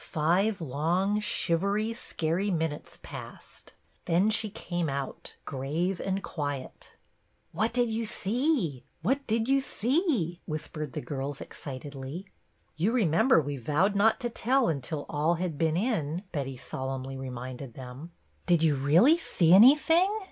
[0.03, 3.73] Five long, shivery, scarey 122 BETTY BAIRD minutes passed;
[4.05, 6.93] then she came out grave and quiet."
[7.51, 12.25] What did you see .i* What did you see?" whispered the girls excitedly.
[12.75, 17.75] "You remember we vowed not to tell until all had been in," Betty solemnly reminded
[17.75, 18.09] them."
[18.47, 20.11] Did you really see anything